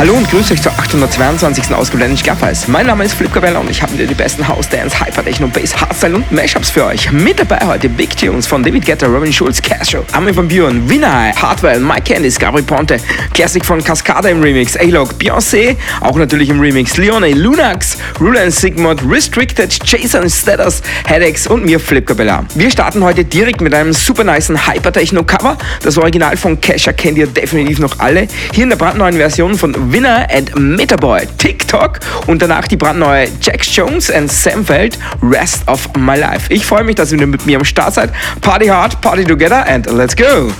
[0.00, 1.74] Hallo und grüße euch zur 822.
[1.74, 2.68] Ausgabe der Scarface.
[2.68, 5.46] Mein Name ist Flip Cabella und ich habe wieder die besten House Dance, Hyper Techno,
[5.48, 7.12] Bass, Hardstyle und Mashups für euch.
[7.12, 11.34] Mit dabei heute Big Tunes von David Guetta, Robin Schulz, Castro, Armin van Buren, Vinay,
[11.34, 12.96] Hardwell, Mike Candice, Gabri Ponte,
[13.34, 19.02] Classic von Cascada im Remix, A-Log, Beyoncé, auch natürlich im Remix, Leone, Lunax, Ruler Sigmund,
[19.06, 22.46] Restricted, Jason Status, Headaches und mir Flip Cabella.
[22.54, 25.58] Wir starten heute direkt mit einem super niceen Hyper Techno Cover.
[25.82, 28.28] Das Original von Kesha kennt ihr definitiv noch alle.
[28.54, 33.74] Hier in der brandneuen Version von Winner and Metaboy, TikTok und danach die brandneue Jax
[33.74, 36.52] Jones and Sam Feld, Rest of My Life.
[36.52, 38.10] Ich freue mich, dass ihr mit mir am Start seid.
[38.40, 40.52] Party hard, party together and let's go!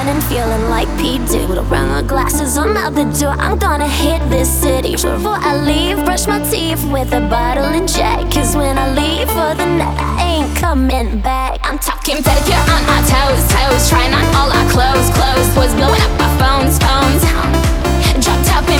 [0.00, 1.18] Morning feeling like P.
[1.26, 1.60] Doodle.
[1.70, 3.36] Around the glasses on out the door.
[3.38, 4.92] I'm gonna hit this city.
[4.92, 8.30] Before I leave, brush my teeth with a bottle and jack.
[8.32, 11.60] Cause when I leave for the night, I ain't coming back.
[11.62, 13.90] I'm talking pedicure on my toes, toes.
[13.90, 15.54] Trying on all our clothes, clothes.
[15.54, 17.69] Boys blowing up our phones, phones.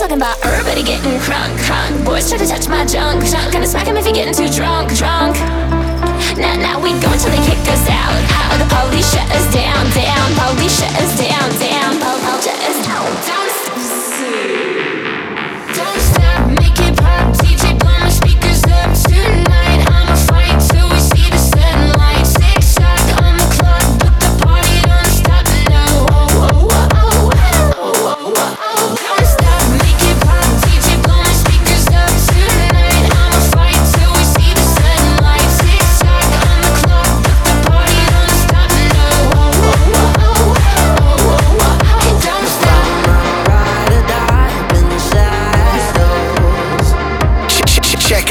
[0.00, 2.04] talking about everybody getting crunk, crunk.
[2.06, 3.52] Boys try to touch my junk, junk.
[3.52, 5.36] Gonna smack 'em if you're getting too drunk, drunk.
[6.38, 8.58] Now, now we go until they kick us out, out.
[8.58, 10.26] The police shut us down, down.
[10.40, 11.79] Police shut us down, down.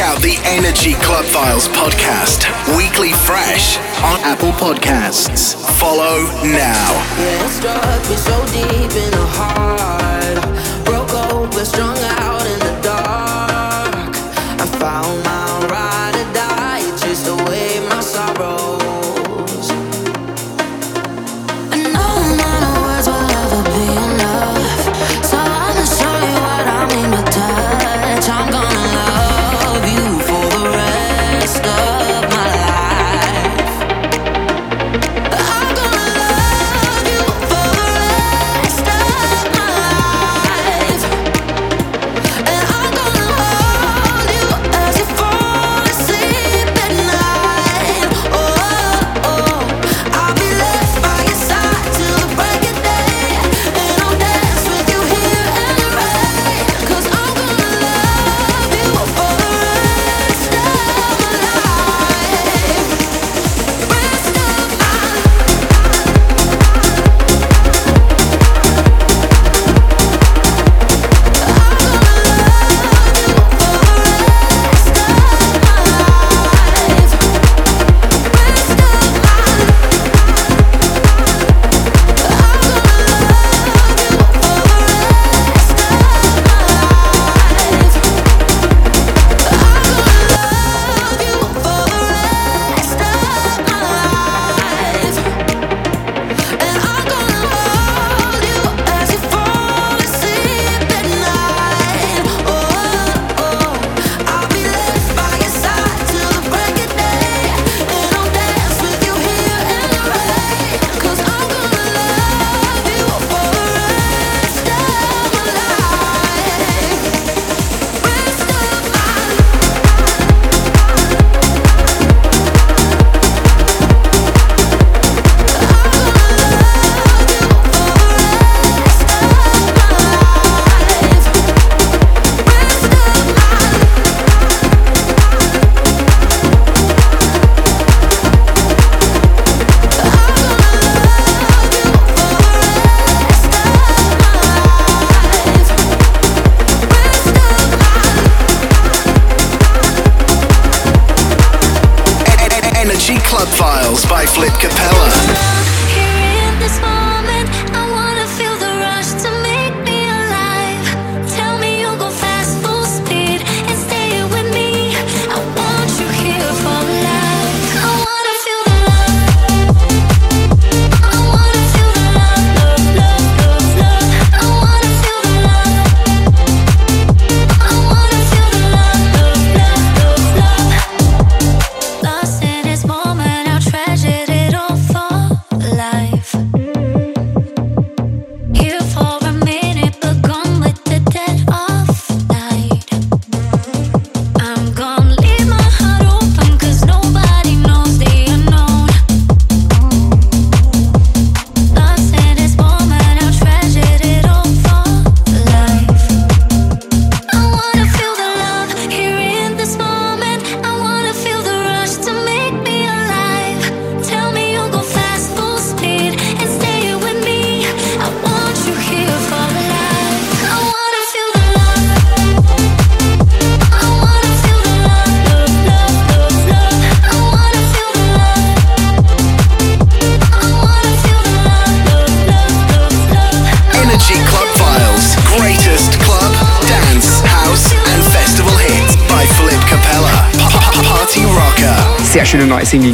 [0.01, 5.55] Out the Energy Club Files podcast, weekly fresh on Apple Podcasts.
[5.77, 6.93] Follow now.
[7.19, 7.43] Yeah,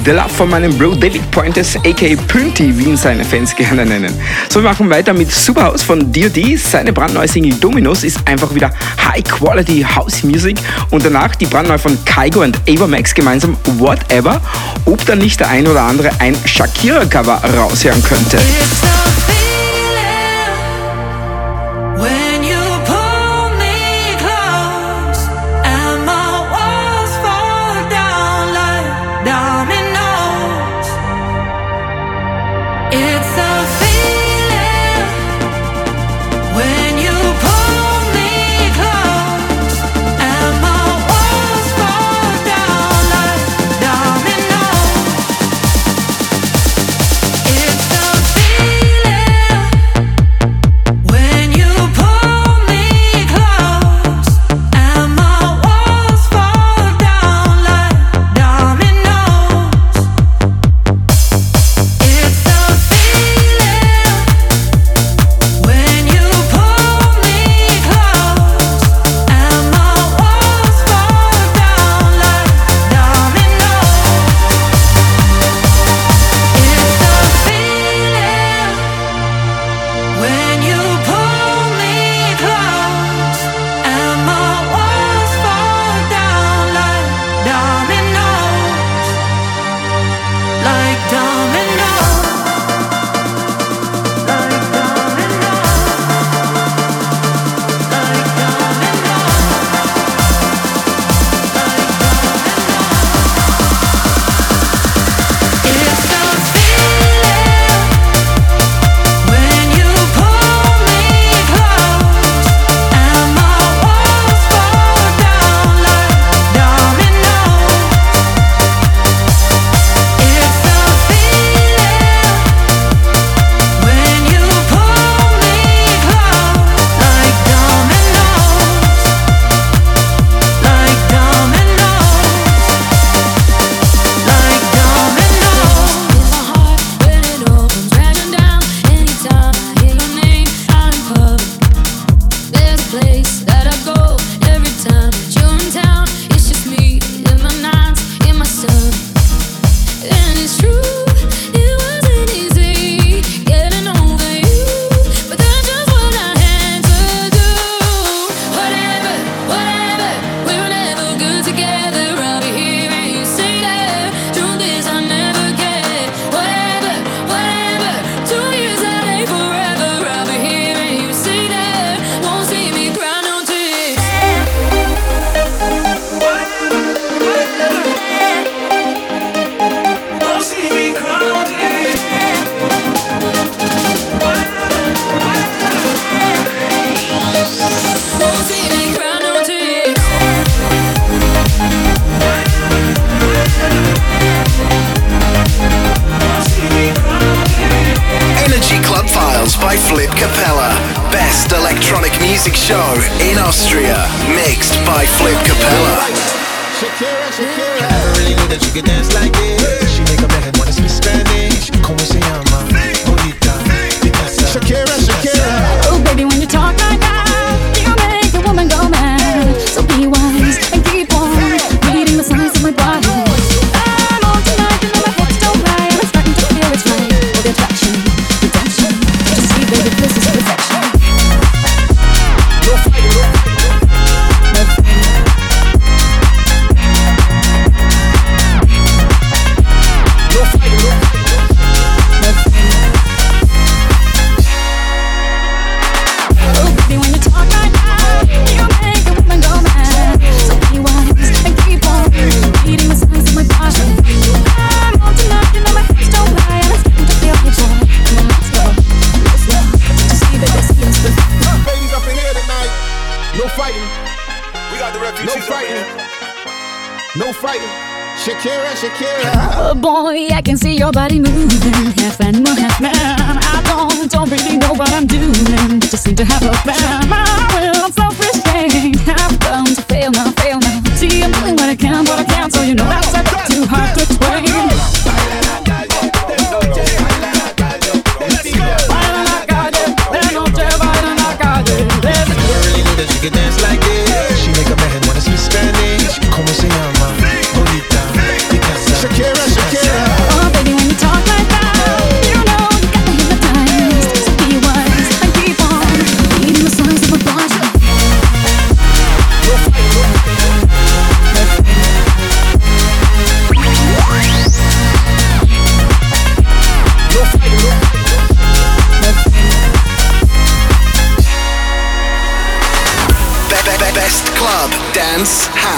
[0.06, 4.13] The Love von meinem Bro David Pointes, aka Pünti, wie ihn seine Fans gerne nennen.
[4.50, 6.57] So, wir machen weiter mit Superhouse von D.O.D.
[6.57, 8.72] Seine brandneue Single Dominos ist einfach wieder
[9.04, 10.57] High Quality House Music
[10.92, 14.40] und danach die brandneue von Kaigo und Ava Max gemeinsam Whatever,
[14.86, 18.38] ob dann nicht der ein oder andere ein Shakira-Cover raushören könnte.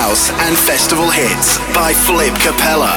[0.08, 2.96] house and festival hits by Flip Capella.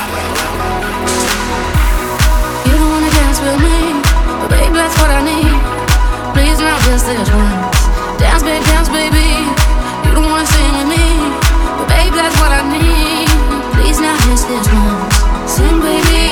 [2.66, 3.78] You don't wanna dance with me,
[4.38, 5.58] but baby, that's what I need.
[6.34, 7.80] Please not just this once.
[8.22, 9.28] Dance, baby, dance, baby.
[10.04, 11.06] You don't wanna sing with me,
[11.78, 13.28] but baby, that's what I need.
[13.74, 15.14] Please not just this once.
[15.54, 16.29] Sing, baby.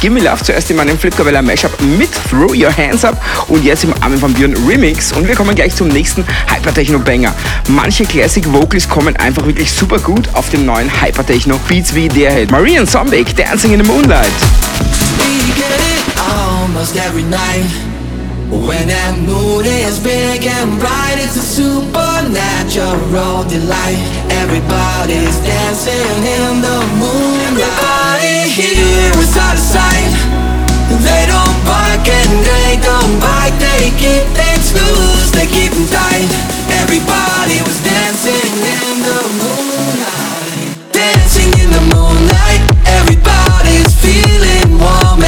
[0.00, 3.92] Gimme Love zuerst in meinem Flipkabella Mashup mit Throw Your Hands Up und jetzt im
[4.00, 5.12] Armin van Buren Remix.
[5.12, 7.34] Und wir kommen gleich zum nächsten Hypertechno-Banger.
[7.68, 12.32] Manche Classic Vocals kommen einfach wirklich super gut auf dem neuen Hypertechno Beats wie der
[12.32, 12.50] Hit.
[12.50, 14.26] Marian Zombie, Dancing in the Moonlight.
[15.18, 17.89] We get it almost every night.
[18.50, 24.02] When that moon is big and bright, it's a supernatural delight.
[24.42, 27.46] Everybody's dancing in the moonlight.
[27.46, 30.10] Everybody here is out of sight.
[30.98, 33.54] They don't bark and they don't bite.
[33.62, 36.26] They keep things loose, they keep them tight.
[36.82, 40.74] Everybody was dancing in the moonlight.
[40.90, 42.66] Dancing in the moonlight.
[42.98, 45.22] Everybody's feeling warm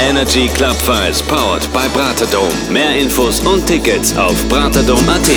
[0.00, 2.54] Energy Club Files powered by Bratadome.
[2.70, 5.28] Mehr Infos und Tickets auf bratadome.at.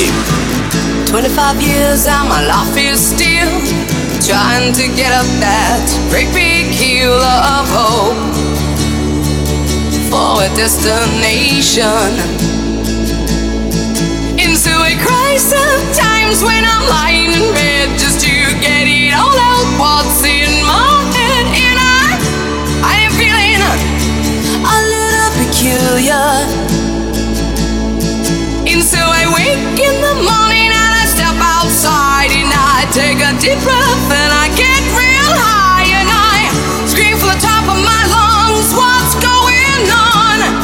[1.10, 3.52] 25 years and my life is still
[4.26, 8.16] trying to get up that great big hill of hope
[10.10, 12.14] for a destination.
[14.40, 19.38] Into a crisis of times when I'm lying in bed just to get it all
[19.38, 20.43] out what's in
[25.64, 26.28] peculiar.
[28.68, 33.32] And so I wake in the morning and I step outside and I take a
[33.40, 36.52] deep breath and I get real high and I
[36.88, 40.63] scream from the top of my lungs, what's going on?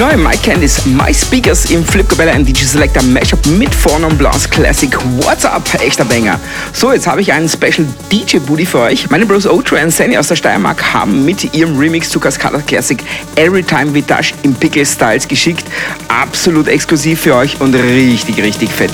[0.00, 4.90] Neue Mike Candice, My Speakers im Flip Cabella DJ Selector Mashup mit Fornon Blast Classic.
[5.18, 5.62] What's up?
[5.74, 6.40] Echter Banger.
[6.72, 9.10] So, jetzt habe ich einen Special DJ Booty für euch.
[9.10, 12.98] Meine Bros Otra und Sandy aus der Steiermark haben mit ihrem Remix zu Cascada Classic
[13.36, 15.64] Everytime Vitash im Pickle Styles geschickt.
[16.08, 18.92] Absolut exklusiv für euch und richtig, richtig fett.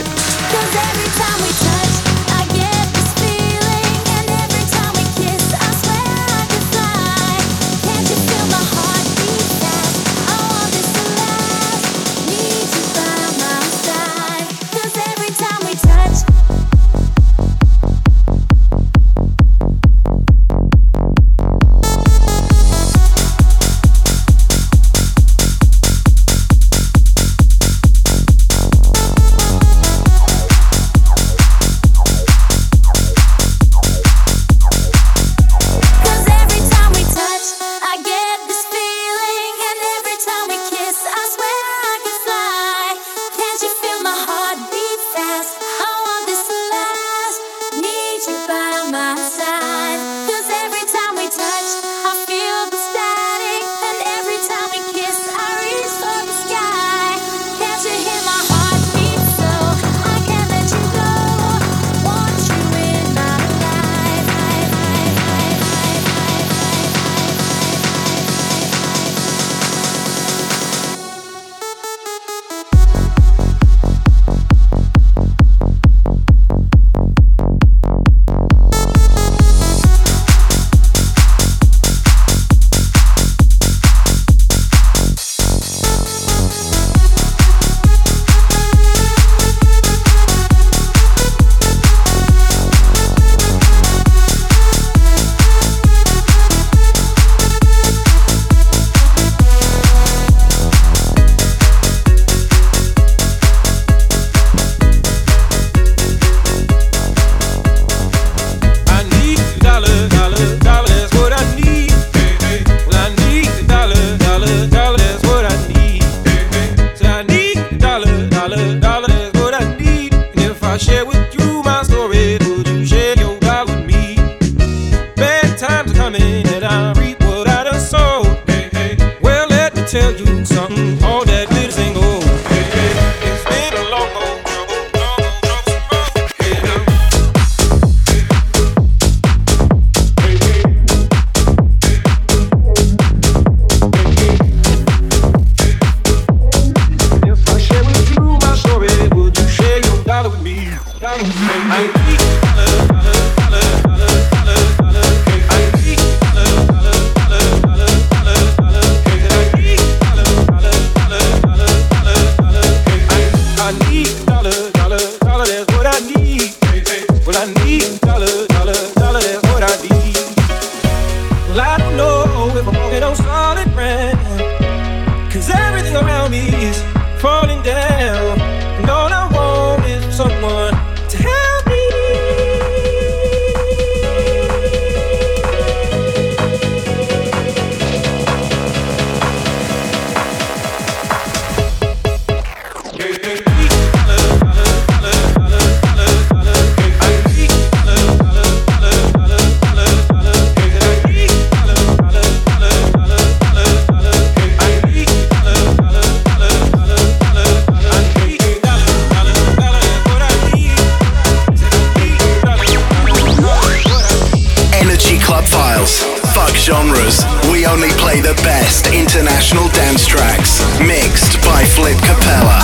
[219.47, 222.59] international dance tracks, mixed by Flip Capella.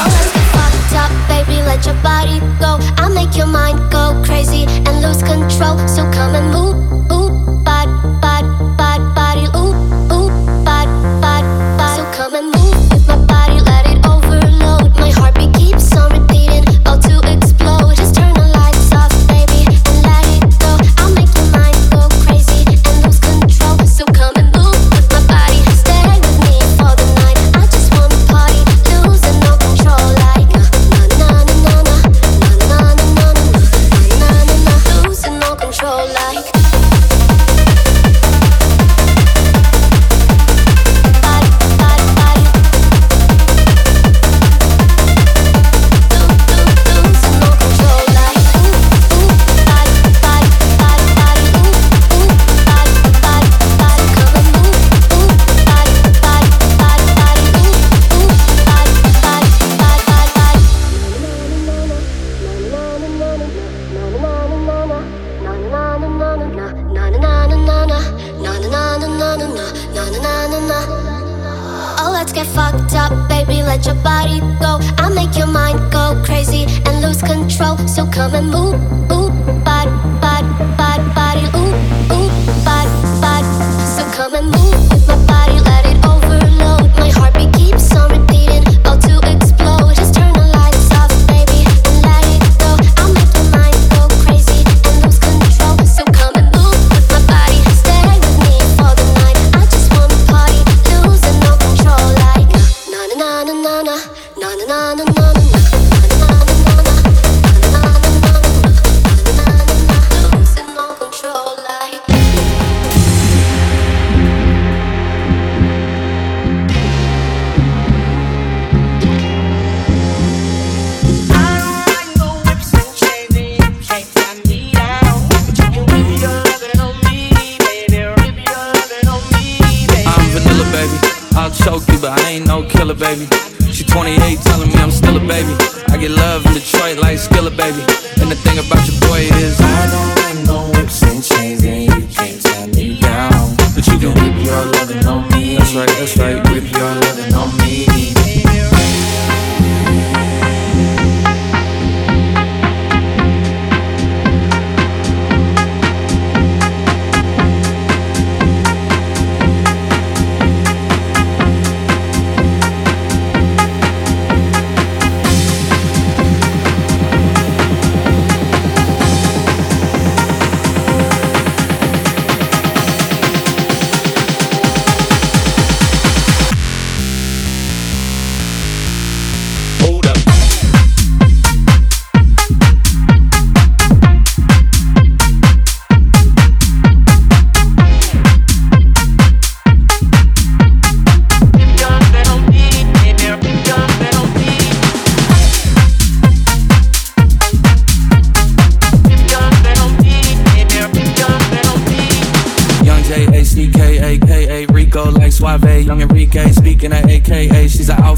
[0.50, 2.78] Fucked up, baby, let your body go.
[2.98, 5.78] I'll make your mind go crazy and lose control.
[5.86, 6.31] So come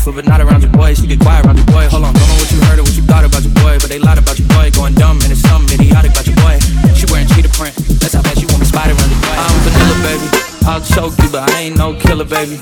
[0.05, 0.95] truthful, but not around your boy.
[0.95, 1.89] She get quiet around your boy.
[1.89, 3.89] Hold on, don't know what you heard or what you thought about your boy, but
[3.89, 4.71] they lied about your boy.
[4.71, 6.59] Going dumb and it's something idiotic about your boy.
[6.95, 7.75] She wearing cheetah print.
[8.01, 9.37] That's how bad she want me spotted around your boy.
[9.37, 10.27] I'm vanilla, baby.
[10.67, 12.59] I'll choke you, but I ain't no killer, baby.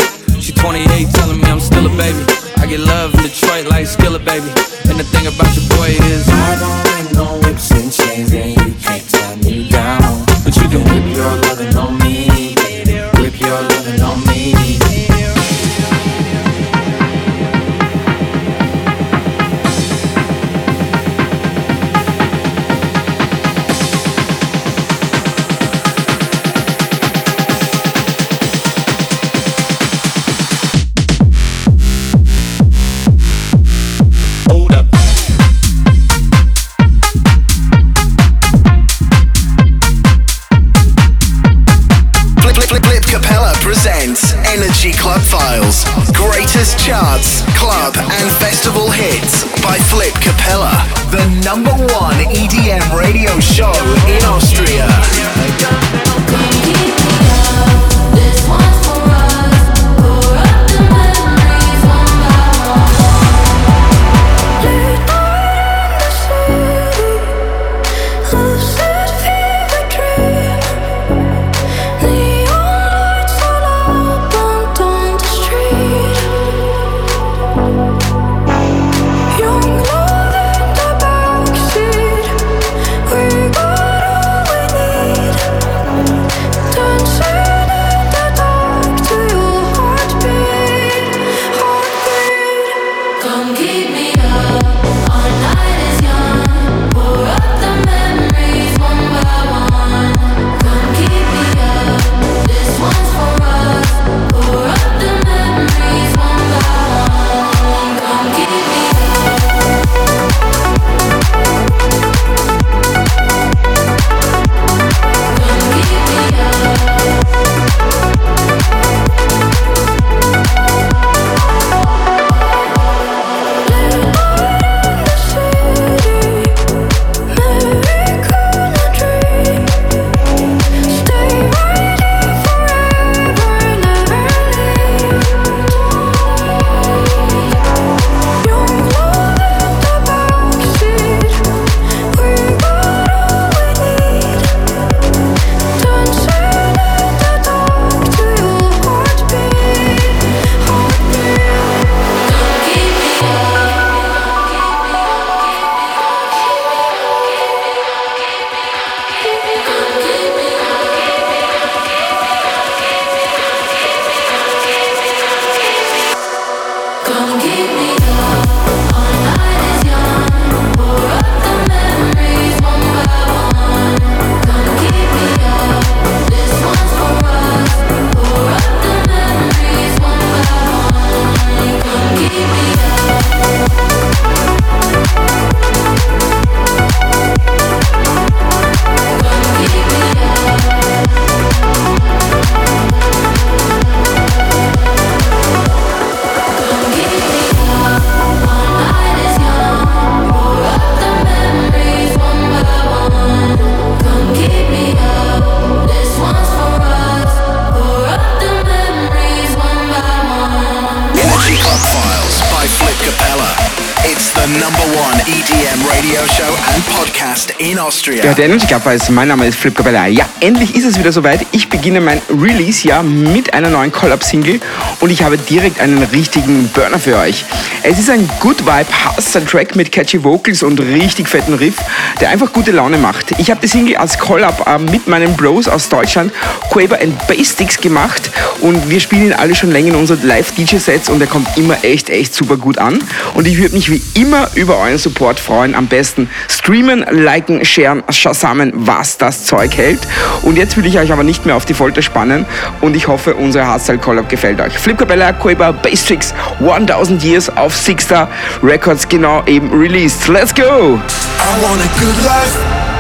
[218.37, 220.07] Der Energy weiß, mein Name ist Flip Cabella.
[220.07, 221.47] Ja, endlich ist es wieder soweit.
[221.53, 224.59] Ich beginne mein Release-Jahr mit einer neuen Collab-Single
[225.03, 227.45] und ich habe direkt einen richtigen Burner für euch.
[227.83, 228.87] Es ist ein Good Vibe
[229.17, 231.75] Hustle-Track mit catchy Vocals und richtig fetten Riff,
[232.21, 233.33] der einfach gute Laune macht.
[233.38, 236.33] Ich habe die Single als Collab äh, mit meinen Bros aus Deutschland,
[236.71, 241.21] Quaver and Basics gemacht und wir spielen ihn alle schon länger in unseren Live-DJ-Sets und
[241.21, 243.01] er kommt immer echt, echt super gut an.
[243.35, 245.75] Und ich würde mich wie immer über euren Support freuen.
[245.75, 250.01] Am besten streamen, liken, sharen, shazamen, was das Zeug hält.
[250.43, 252.47] Und jetzt will ich euch aber nicht mehr auf die Folter spannen
[252.81, 254.79] und ich hoffe, unsere Hardstyle Collab gefällt euch.
[254.92, 258.28] Flip Capella, Quaver, Basics, 1000 Years auf Sixter
[258.62, 260.28] Records genau eben released.
[260.28, 261.00] Let's go!
[261.00, 262.52] I want a good life,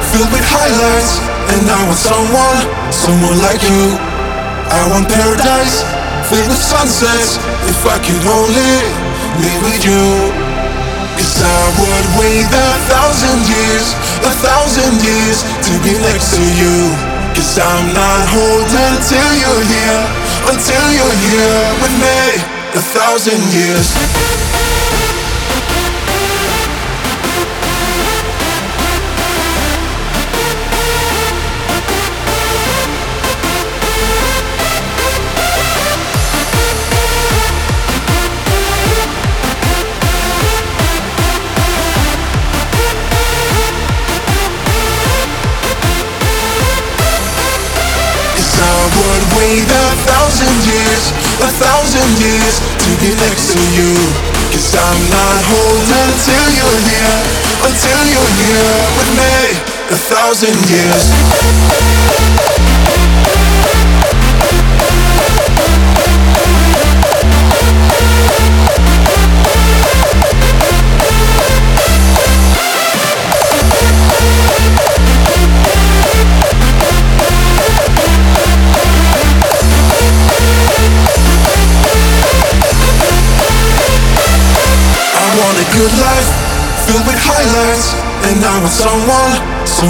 [0.08, 1.20] filled with highlights.
[1.52, 3.92] And I want someone, someone like you.
[4.72, 5.84] I want paradise,
[6.32, 7.36] filled with sunsets.
[7.68, 8.72] If I could only
[9.44, 10.32] live with you.
[11.20, 13.92] Cause I would wait a thousand years,
[14.24, 16.88] a thousand years to be next to you.
[17.36, 22.18] Cause I'm not holding till you're here, until you're here with me.
[22.74, 24.61] A thousand years.
[52.20, 53.92] Years to be next to you.
[54.52, 57.18] Cause I'm not holding till you're here,
[57.64, 59.36] until you're here with me.
[59.92, 61.12] A thousand years.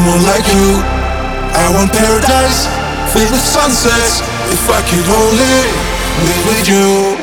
[0.03, 0.83] Someone like you.
[1.55, 2.67] I want paradise,
[3.15, 4.19] filled with sunsets.
[4.51, 5.59] If I could only
[6.27, 7.17] live with you.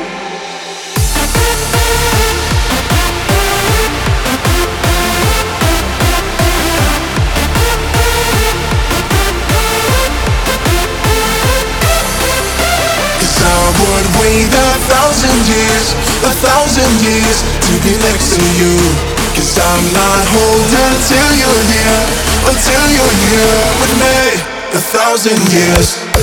[13.42, 15.88] I would wait a thousand years,
[16.24, 19.19] a thousand years to be next to you.
[19.40, 22.04] Cause I'm not holding till you're here,
[22.44, 24.20] until you're here with me.
[24.76, 26.19] A thousand years.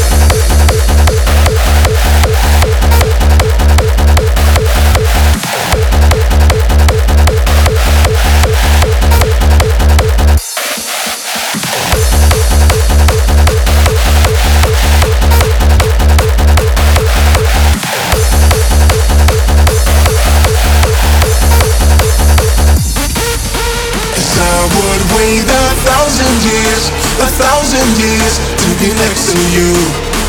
[27.94, 29.70] Years to be next to you.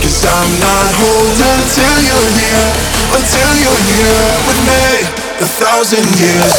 [0.01, 2.69] Cause I'm not holding till you're here,
[3.17, 4.85] until you're here with me.
[5.41, 6.53] A thousand years.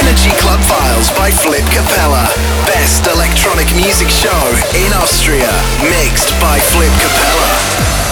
[0.00, 2.61] Energy Club Files by Flip Capella.
[2.82, 4.42] Best electronic music show
[4.74, 5.52] in Austria.
[5.88, 8.11] Mixed by Flip Capella.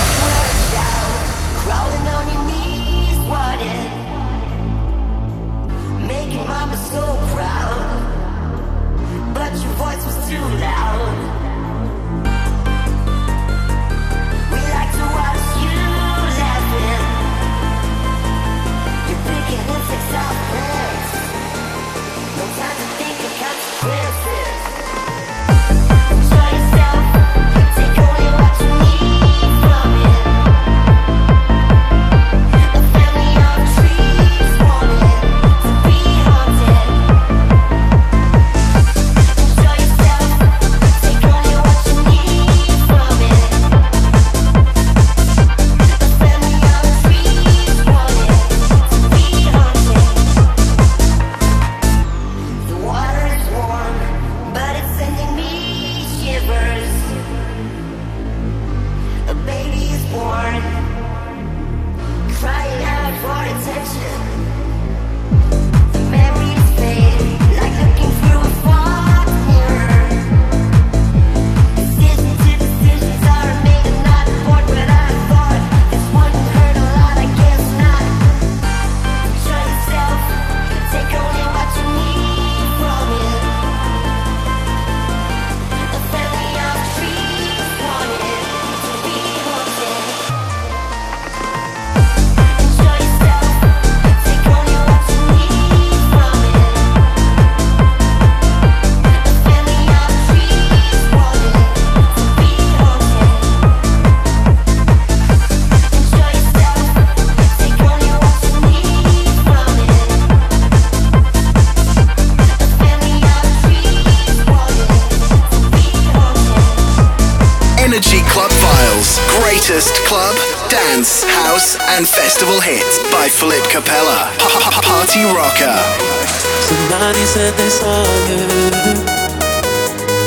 [127.30, 128.42] said they saw you.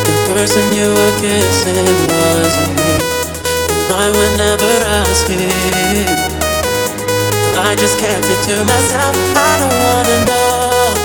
[0.07, 2.95] The person you were kissing was me.
[3.75, 4.71] And I would never
[5.03, 5.51] ask you.
[7.59, 9.15] I just kept it to myself.
[9.35, 10.95] I don't wanna know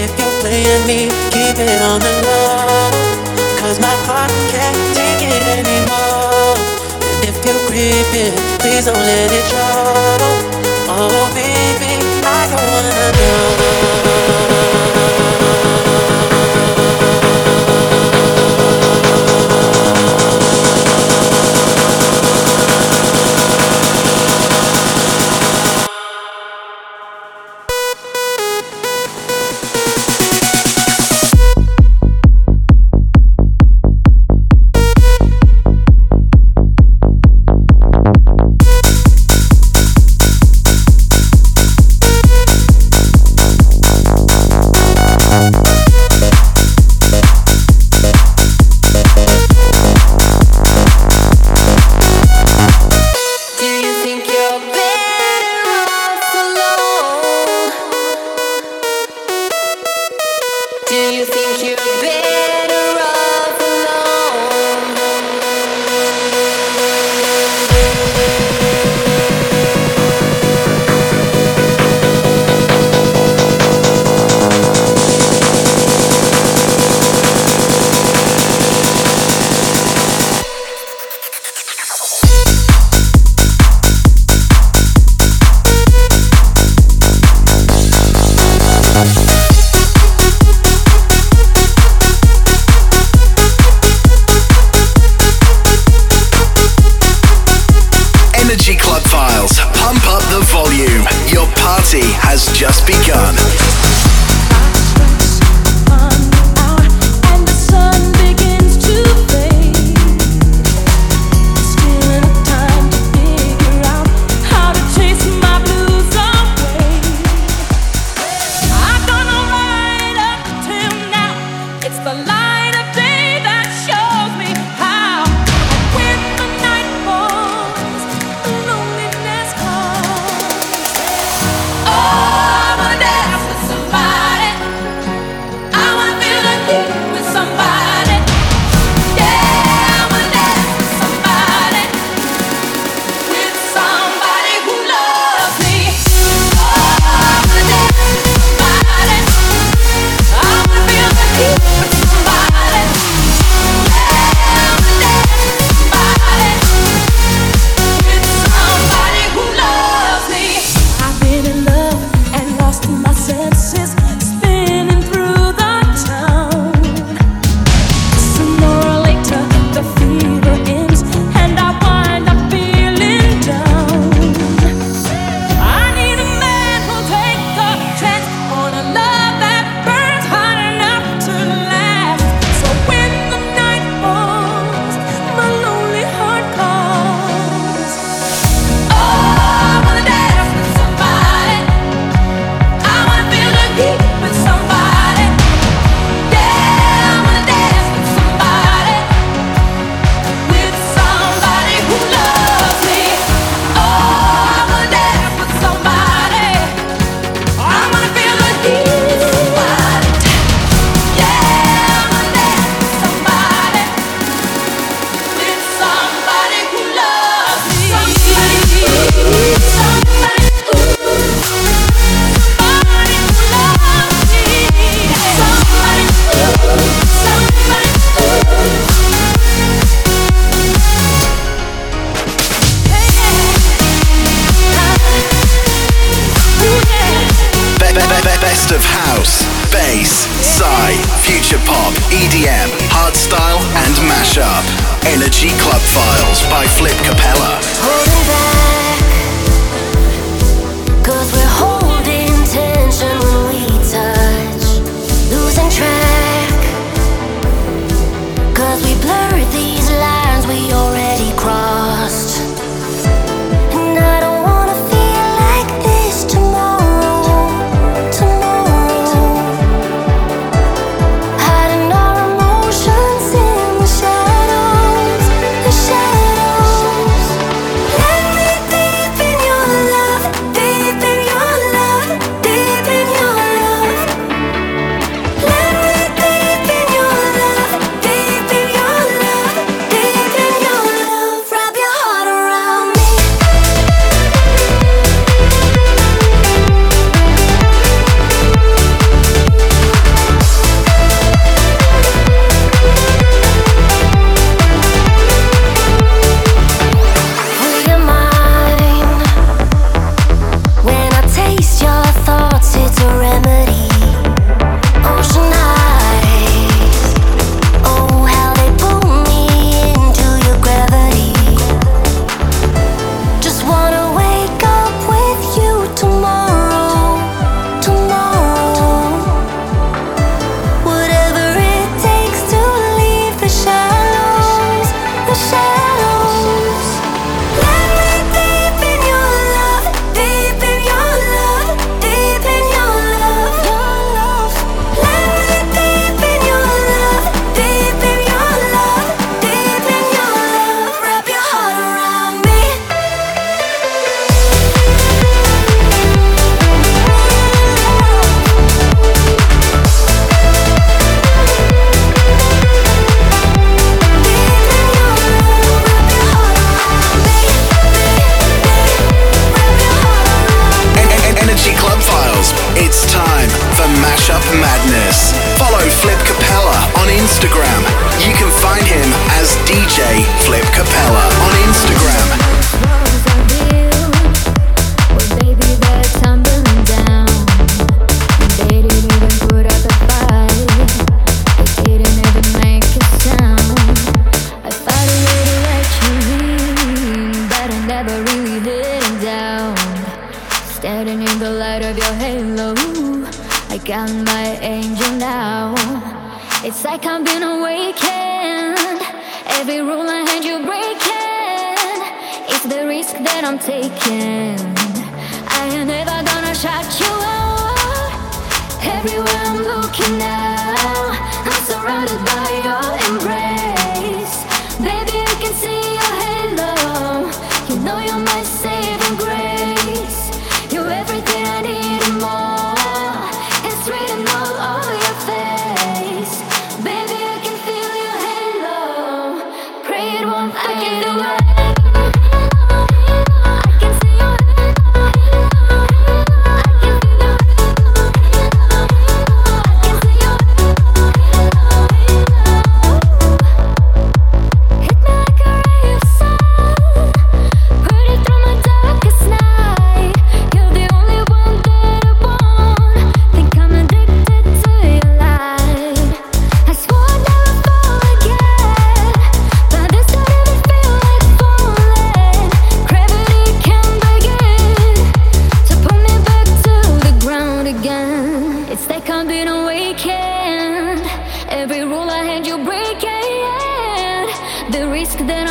[0.00, 1.12] if you're playing me.
[1.28, 2.88] Keep it on the low.
[3.60, 6.56] Cause my heart can't take it anymore.
[7.12, 8.32] And if you're creeping,
[8.64, 9.65] please don't let it show.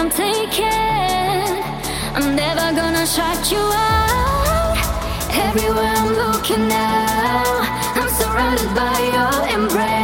[0.05, 0.65] I'm taking.
[2.13, 4.77] I'm never gonna shut you out.
[5.31, 7.43] Everywhere I'm looking now,
[7.95, 9.94] I'm surrounded by your embrace.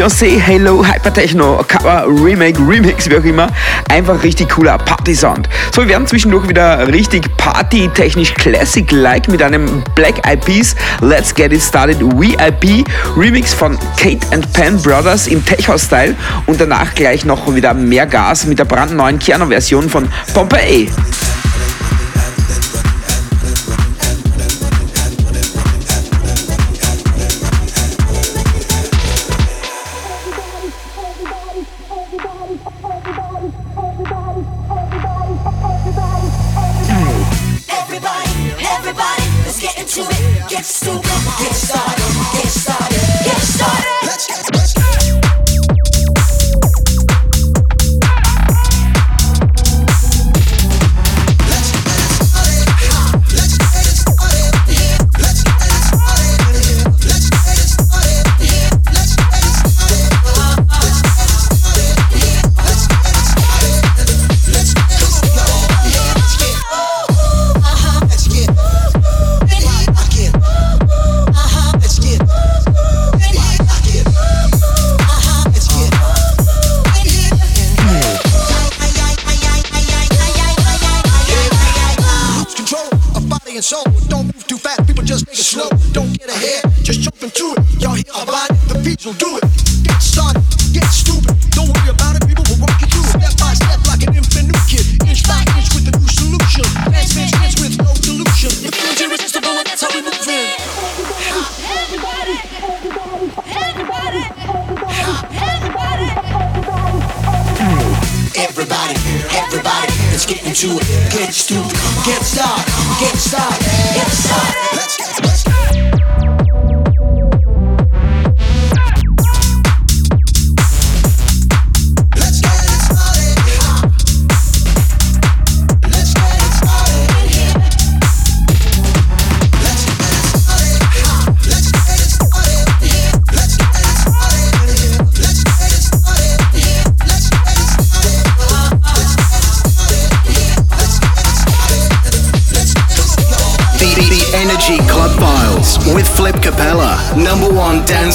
[0.00, 3.48] Beyoncé Halo Hypertechno Cover Remake, Remix, wie auch immer.
[3.90, 5.46] Einfach richtig cooler Party-Sound.
[5.74, 11.52] So, wir werden zwischendurch wieder richtig party-technisch Classic-like mit einem Black Eyed Peas Let's Get
[11.52, 16.94] It Started VIP Remix von Kate and Pan Brothers im Tech House Style und danach
[16.94, 20.88] gleich noch wieder mehr Gas mit der brandneuen Kernversion von Pompeii.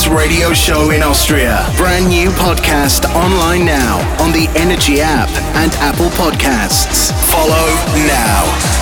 [0.07, 1.65] Radio show in Austria.
[1.77, 7.11] Brand new podcast online now on the Energy app and Apple Podcasts.
[7.31, 7.67] Follow
[8.05, 8.74] now.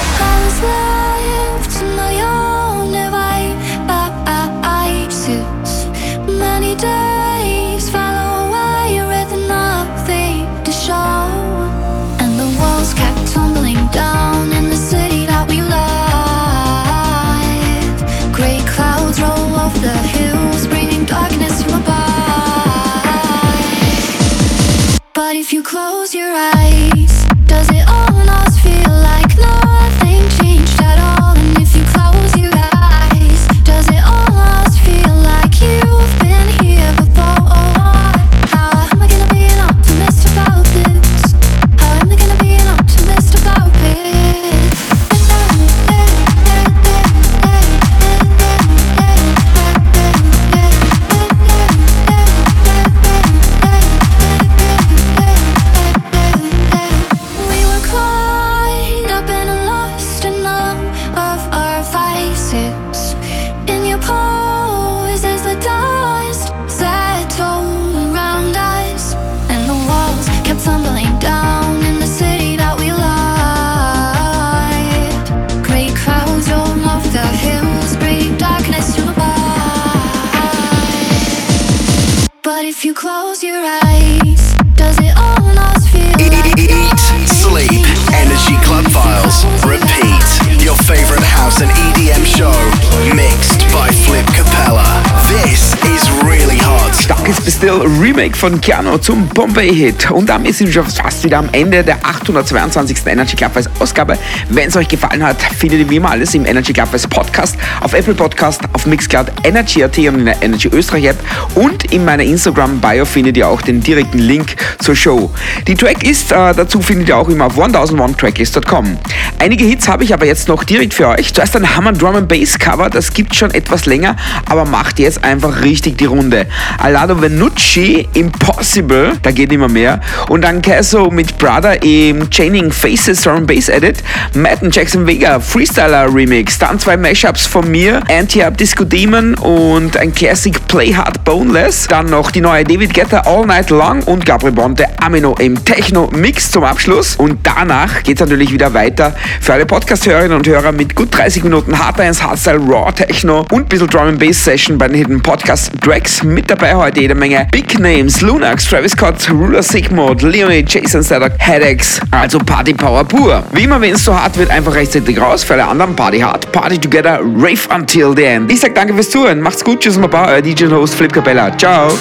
[97.63, 100.11] Bestill Remake von Keanu zum Bombay-Hit.
[100.11, 102.97] Und damit sind wir schon fast wieder am Ende der 822.
[103.05, 104.17] Energy Clubhouse Ausgabe.
[104.49, 107.93] Wenn es euch gefallen hat, findet ihr wie immer alles im Energy Clubhouse Podcast, auf
[107.93, 111.17] Apple Podcast, auf Mixcloud, Energy.at und in der Energy Österreich App.
[111.55, 115.31] Und in meiner Instagram-Bio findet ihr auch den direkten Link zur Show.
[115.65, 118.97] Die Tracklist äh, dazu findet ihr auch immer auf 1001tracklist.com.
[119.39, 121.33] Einige Hits habe ich aber jetzt noch direkt für euch.
[121.33, 124.17] Zuerst ein Hammer Drum and Bass Cover, das gibt schon etwas länger,
[124.49, 126.45] aber macht jetzt einfach richtig die Runde.
[126.77, 127.15] Alado
[127.53, 129.99] Venucci, Impossible, da geht immer mehr.
[130.29, 133.97] Und dann Casso mit Brother im Chaining Faces Drum Bass Edit.
[134.33, 136.57] Matt und Jackson Vega, Freestyler Remix.
[136.57, 141.87] Dann zwei Mashups von mir, Anti-Up Disco Demon und ein Classic Play Hard Boneless.
[141.87, 146.09] Dann noch die neue David Guetta All Night Long und Gabriel Bonte Amino im Techno
[146.15, 147.15] Mix zum Abschluss.
[147.15, 151.43] Und danach geht es natürlich wieder weiter für alle Podcast-Hörerinnen und Hörer mit gut 30
[151.43, 154.97] Minuten Hard Dance, Hardstyle, Raw Techno und ein bisschen Drum and Bass Session bei den
[154.97, 156.23] Hidden Podcast Tracks.
[156.23, 161.39] Mit dabei heute jede Menge Big Names, Lunax, Travis Scott, Ruler Sigmod, Leonie, Jason Stadak,
[161.39, 163.43] Headaches, also Party Power pur.
[163.51, 165.43] Wie immer, wenn es so hart wird, einfach rechtzeitig raus.
[165.43, 168.51] Für alle anderen Party hard, Party together, rave until the end.
[168.51, 171.55] Ich sag danke fürs Zuhören, macht's gut, tschüss, Maba, euer DJ und Host Flip Capella.
[171.57, 171.91] Ciao.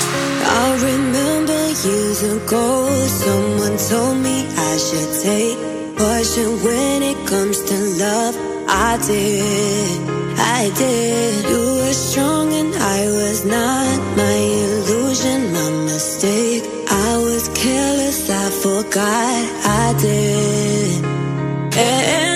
[10.62, 11.50] I did.
[11.50, 14.01] You were strong and I was not.
[18.62, 21.04] Forgot I did.
[21.76, 22.31] And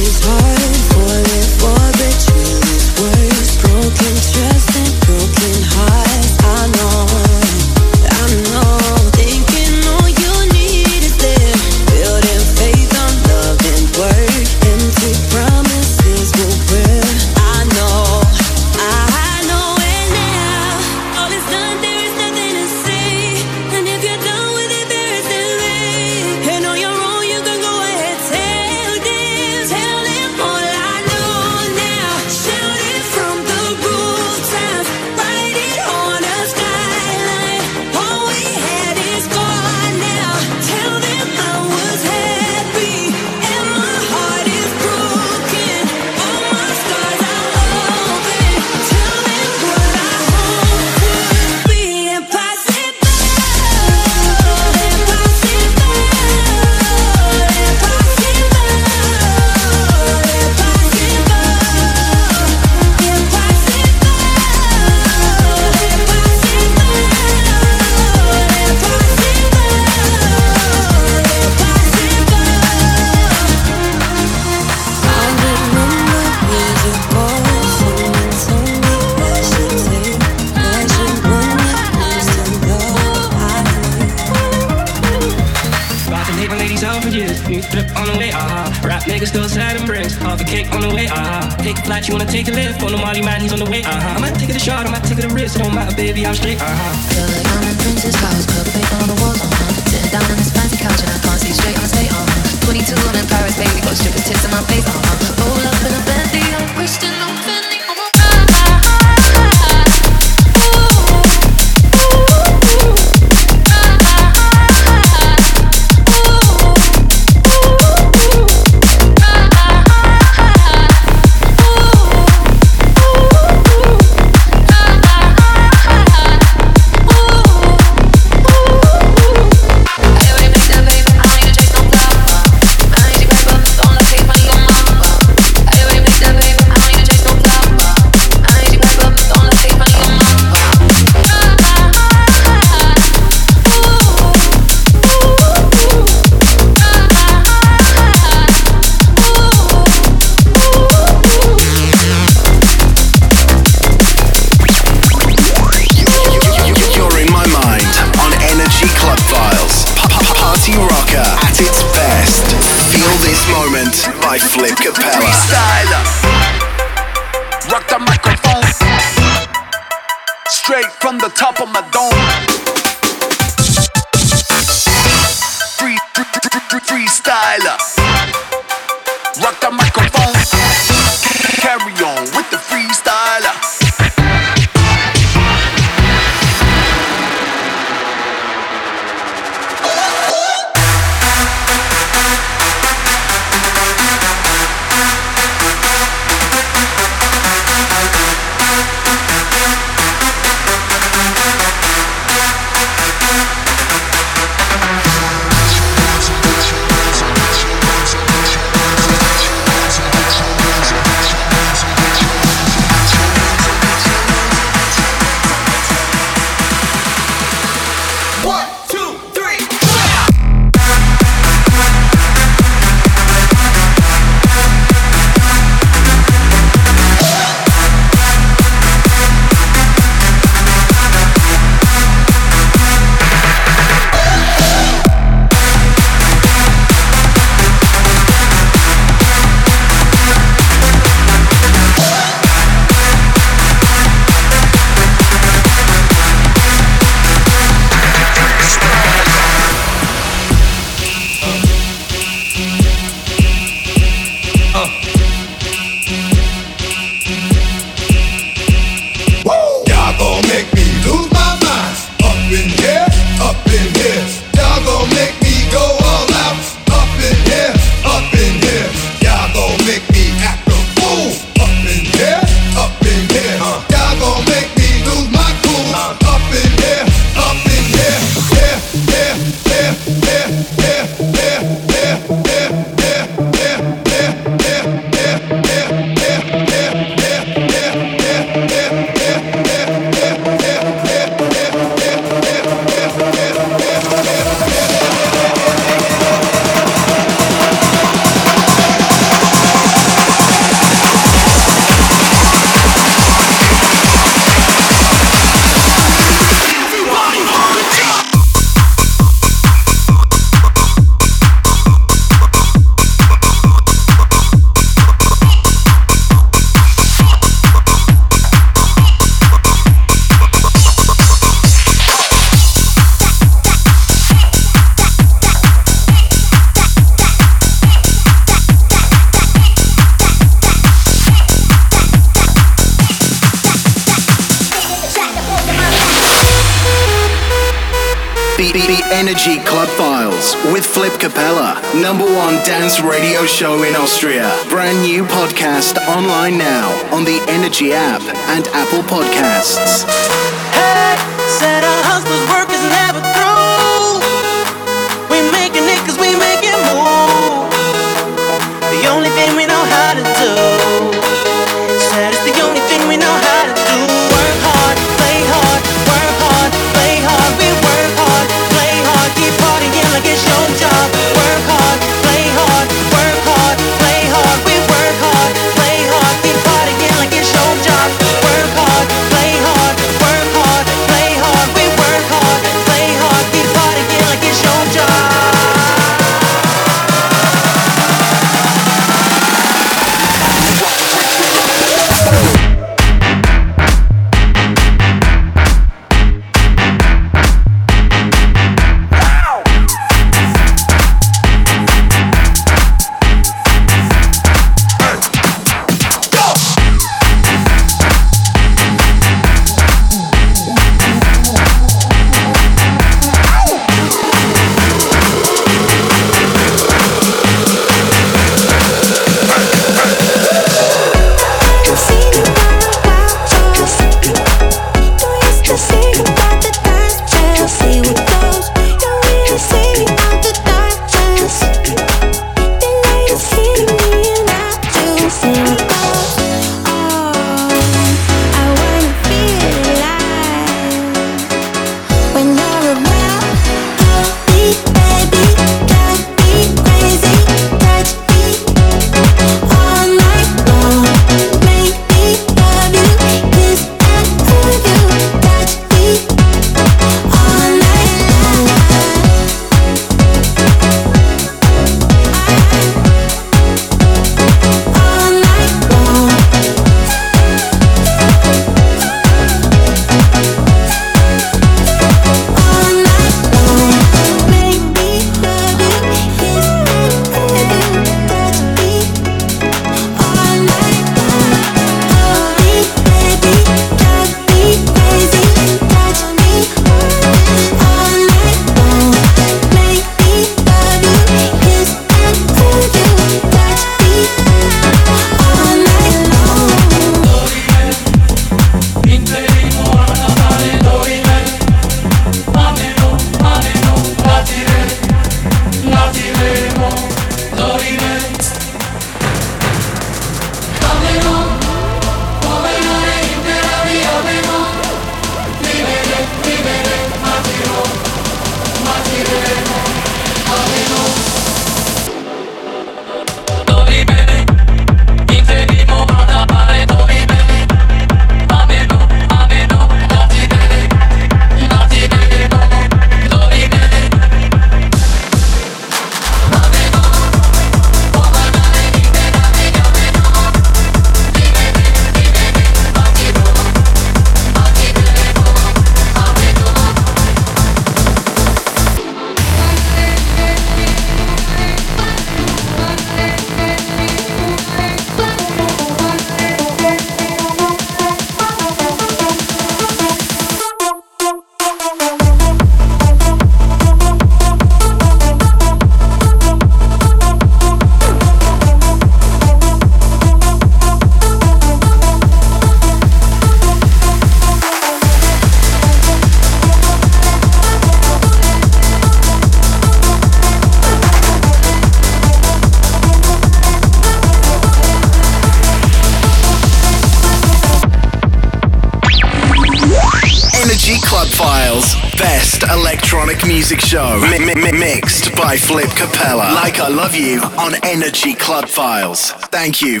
[593.12, 596.50] electronic music show mi- mi- mixed by Flip Capella.
[596.54, 599.32] Like I Love You on Energy Club Files.
[599.52, 600.00] Thank you.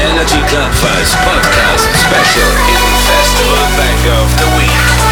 [0.00, 5.09] Energy Club Files podcast special in Festival Banger of the Week.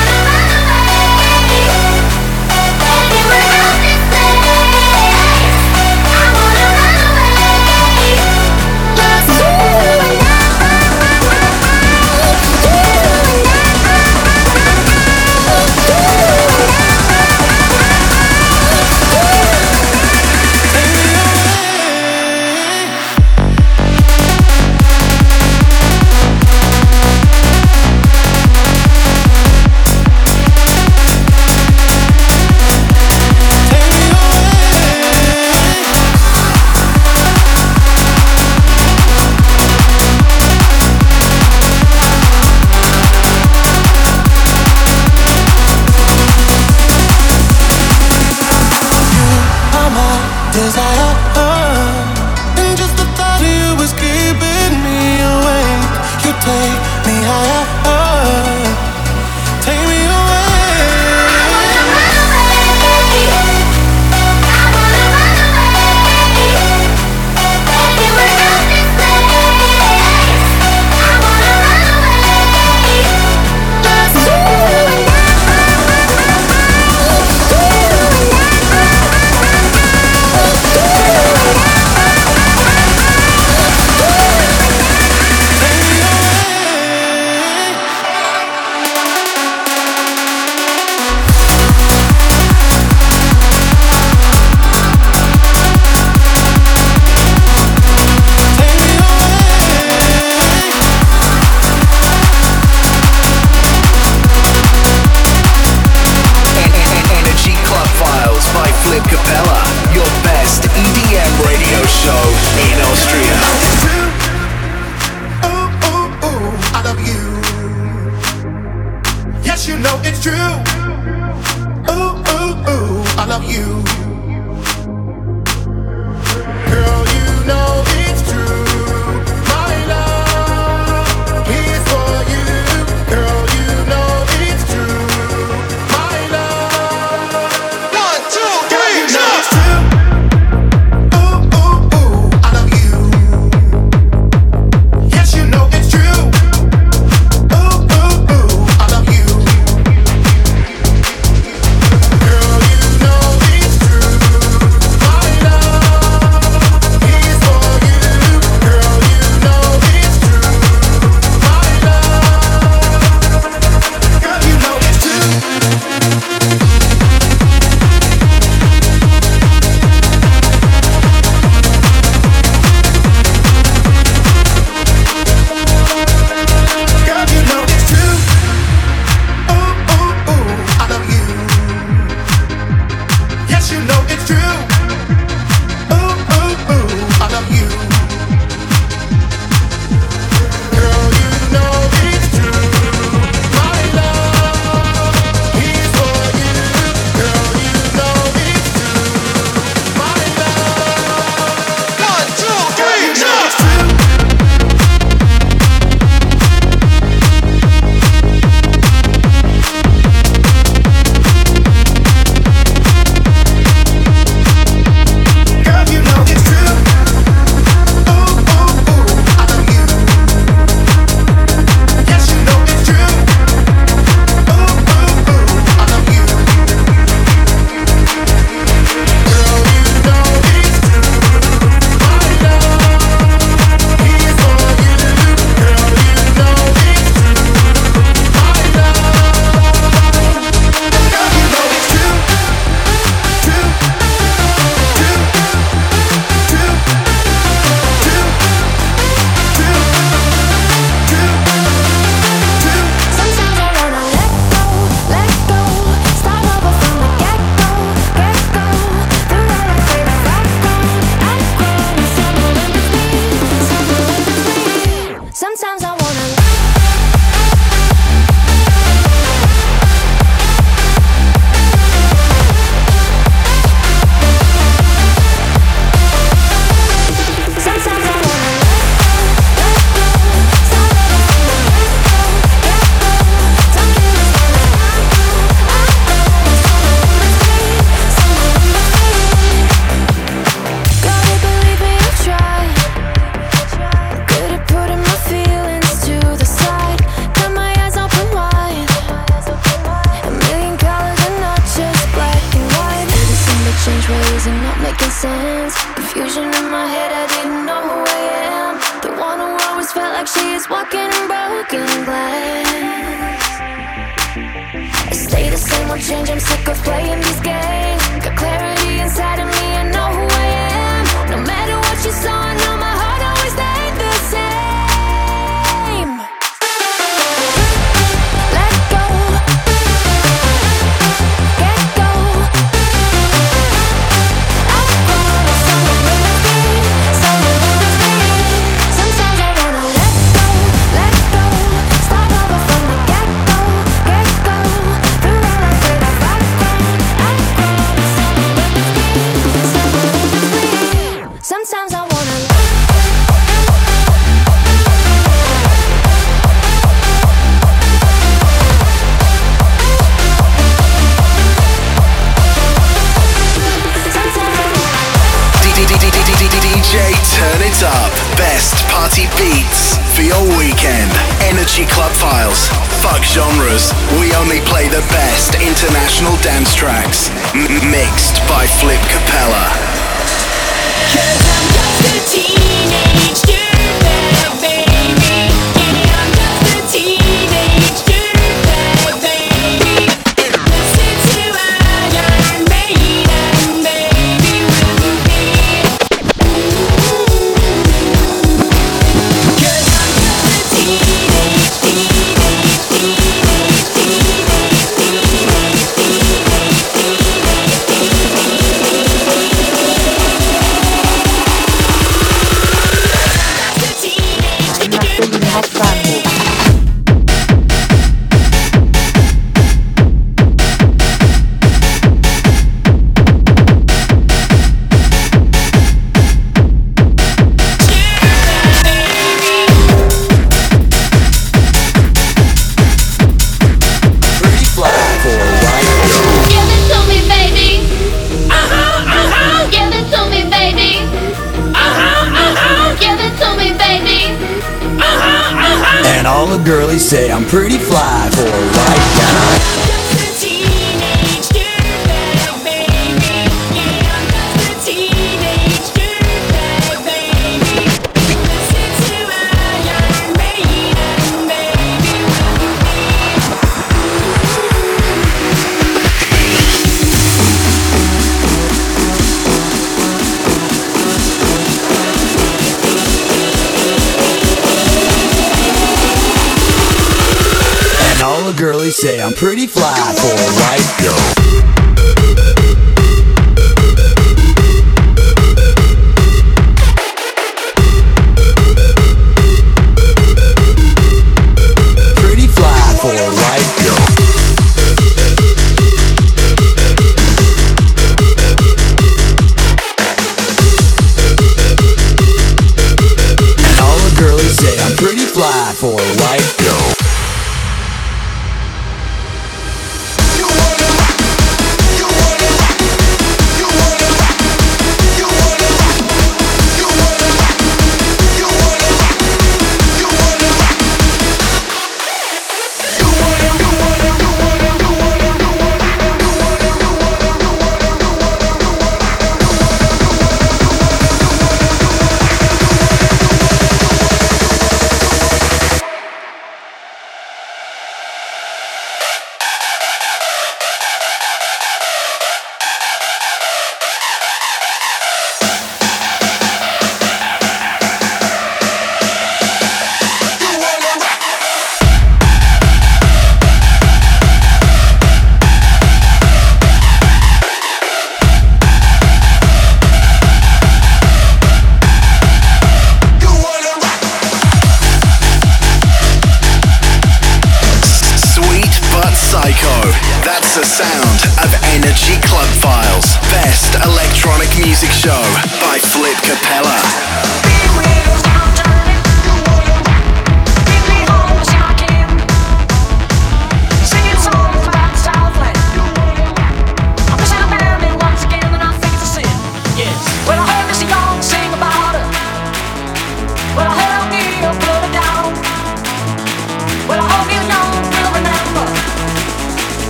[377.55, 379.28] Mixed by Flip Capella.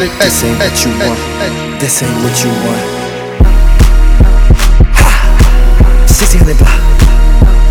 [0.00, 0.08] This
[0.44, 1.20] ain't what you want.
[1.78, 3.00] This ain't what you want.
[6.30, 6.72] In the block.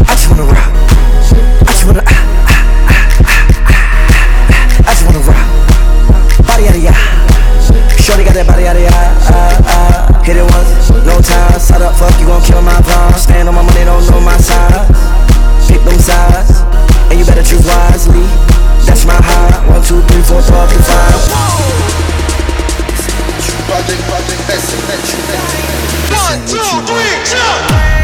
[0.05, 0.69] I just wanna rock.
[0.69, 2.03] I just wanna.
[2.05, 2.13] ah,
[2.45, 4.85] ah, ah.
[4.85, 5.41] I just wanna rock.
[6.45, 6.93] Body out of ya.
[7.97, 8.93] Shorty got that body out of ya.
[10.21, 11.57] Hit it once, no time.
[11.57, 13.17] Side up, fuck you gon' kill my vibe.
[13.17, 14.85] Stand on my money, don't know my size.
[15.65, 16.61] Pick them sides,
[17.09, 18.21] and you better choose wisely.
[18.85, 19.65] That's my high.
[19.65, 21.88] One, two, three, four, five, five.
[26.13, 27.98] One, two, three, jump!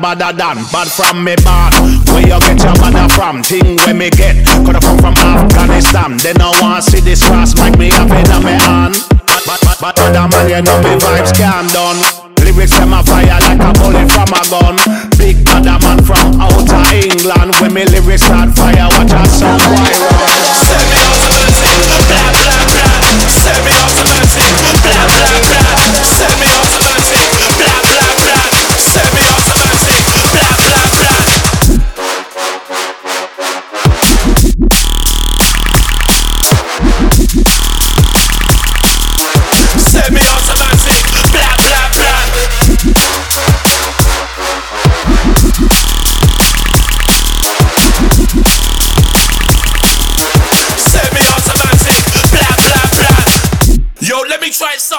[0.00, 1.72] badder than Bad from me bad
[2.10, 3.42] Where you get your badder from?
[3.42, 7.78] Thing where me get Coulda come from Afghanistan They no want see this ras Make
[7.78, 8.96] me have it on me hand
[9.46, 11.85] Bad, bad, bad, bad man you know me vibes calm down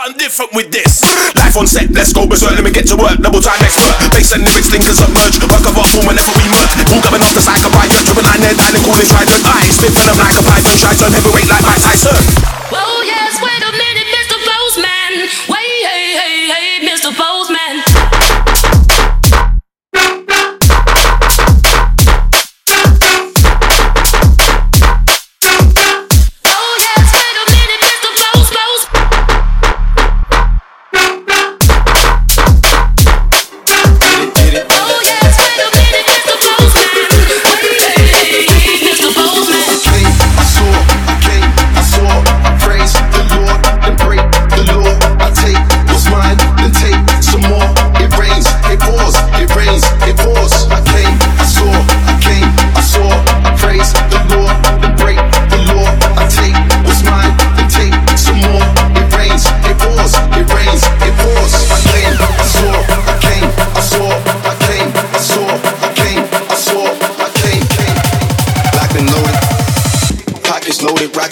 [0.07, 1.03] something different with this.
[1.35, 2.55] Life on set, let's go berserk.
[2.55, 3.19] Let me get to work.
[3.19, 3.91] Double time expert.
[4.15, 5.35] Bass and lyrics, linkers up, merge.
[5.43, 6.71] Work of art form whenever we merge.
[6.95, 7.91] All coming off the side of riot.
[7.91, 9.43] Dribbling line, they're dining, calling trident.
[9.43, 10.75] I spit venom like a python.
[10.79, 12.66] Shite on heavyweight like Mike Tyson.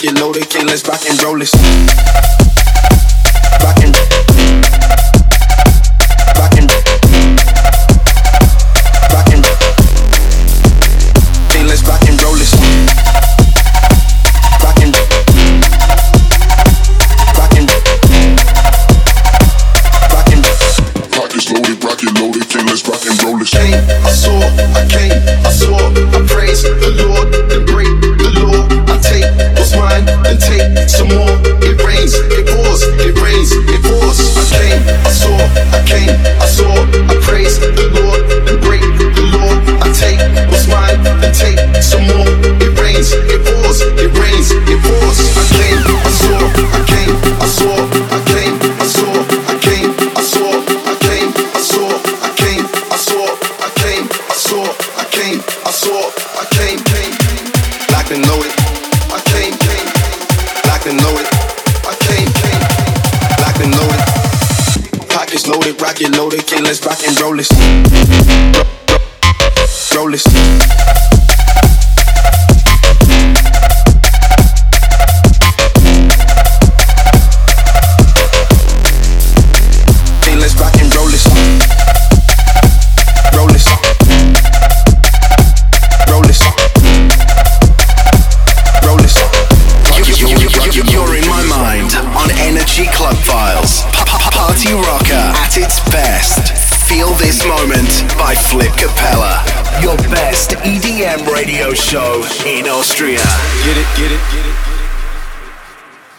[0.06, 1.55] it loaded, can't let's rock and roll it.